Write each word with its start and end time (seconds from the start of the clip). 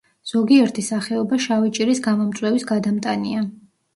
ზოგიერთი 0.29 0.83
სახეობა 0.85 1.37
შავი 1.43 1.69
ჭირის 1.77 2.01
გამომწვევის 2.09 2.65
გადამტანია. 2.73 3.45